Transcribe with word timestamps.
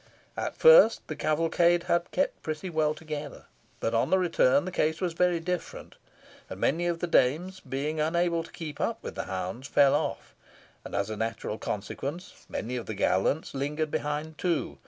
At 0.35 0.57
first 0.57 1.07
the 1.07 1.15
cavalcade 1.15 1.83
had 1.83 2.09
kept 2.09 2.41
pretty 2.41 2.71
well 2.71 2.95
together, 2.95 3.45
but 3.79 3.93
on 3.93 4.09
the 4.09 4.17
return 4.17 4.65
the 4.65 4.71
case 4.71 4.99
was 4.99 5.13
very 5.13 5.39
different; 5.39 5.93
and 6.49 6.59
many 6.59 6.87
of 6.87 6.97
the 7.01 7.05
dames, 7.05 7.59
being 7.59 7.99
unable 7.99 8.43
to 8.43 8.51
keep 8.51 8.81
up 8.81 8.97
with 9.03 9.13
the 9.13 9.25
hounds, 9.25 9.67
fell 9.67 9.93
off, 9.93 10.33
and, 10.83 10.95
as 10.95 11.11
a 11.11 11.15
natural 11.17 11.59
consequence, 11.59 12.47
many 12.49 12.77
of 12.77 12.87
the 12.87 12.95
gallants 12.95 13.53
lingered 13.53 13.91
behind, 13.91 14.39
too. 14.39 14.79